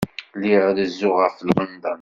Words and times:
Lliɣ 0.35 0.63
rezzuɣ 0.77 1.15
ɣef 1.23 1.37
London. 1.47 1.81